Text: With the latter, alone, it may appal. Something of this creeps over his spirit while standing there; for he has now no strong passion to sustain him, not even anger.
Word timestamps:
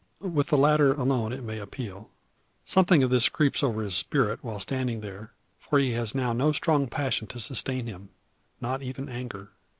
With 0.19 0.47
the 0.47 0.57
latter, 0.57 0.93
alone, 0.95 1.31
it 1.31 1.43
may 1.43 1.59
appal. 1.61 2.09
Something 2.65 3.03
of 3.03 3.11
this 3.11 3.29
creeps 3.29 3.61
over 3.61 3.83
his 3.83 3.93
spirit 3.93 4.43
while 4.43 4.59
standing 4.59 5.01
there; 5.01 5.31
for 5.59 5.77
he 5.77 5.91
has 5.91 6.15
now 6.15 6.33
no 6.33 6.51
strong 6.53 6.87
passion 6.87 7.27
to 7.27 7.39
sustain 7.39 7.85
him, 7.85 8.09
not 8.59 8.81
even 8.81 9.09
anger. 9.09 9.51